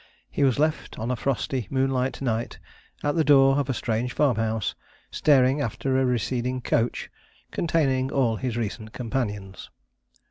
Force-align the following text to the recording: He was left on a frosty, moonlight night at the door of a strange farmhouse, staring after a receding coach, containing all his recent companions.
He 0.31 0.43
was 0.43 0.57
left 0.57 0.97
on 0.97 1.11
a 1.11 1.15
frosty, 1.15 1.67
moonlight 1.69 2.23
night 2.23 2.57
at 3.03 3.13
the 3.15 3.23
door 3.23 3.59
of 3.59 3.69
a 3.69 3.73
strange 3.75 4.13
farmhouse, 4.13 4.73
staring 5.11 5.61
after 5.61 5.99
a 5.99 6.05
receding 6.07 6.59
coach, 6.59 7.11
containing 7.51 8.11
all 8.11 8.37
his 8.37 8.57
recent 8.57 8.93
companions. 8.93 9.69